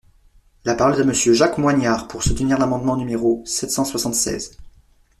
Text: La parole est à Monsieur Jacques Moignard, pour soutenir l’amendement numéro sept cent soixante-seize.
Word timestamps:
La 0.65 0.73
parole 0.73 0.97
est 0.97 1.01
à 1.01 1.03
Monsieur 1.03 1.31
Jacques 1.33 1.59
Moignard, 1.59 2.07
pour 2.07 2.23
soutenir 2.23 2.57
l’amendement 2.57 2.97
numéro 2.97 3.43
sept 3.45 3.69
cent 3.69 3.85
soixante-seize. 3.85 4.57